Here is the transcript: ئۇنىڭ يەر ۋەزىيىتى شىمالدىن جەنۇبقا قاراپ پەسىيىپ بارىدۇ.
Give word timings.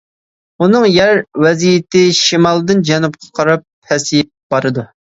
ئۇنىڭ 0.65 0.87
يەر 0.91 1.21
ۋەزىيىتى 1.45 2.03
شىمالدىن 2.23 2.85
جەنۇبقا 2.91 3.35
قاراپ 3.41 3.67
پەسىيىپ 3.93 4.37
بارىدۇ. 4.57 4.91